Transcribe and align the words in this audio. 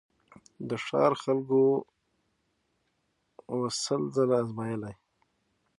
د 0.69 0.71
ښار 0.85 1.11
خلکو 1.23 1.61
وو 3.57 3.65
سل 3.83 4.01
ځله 4.15 4.35
آزمېیلی 4.43 4.95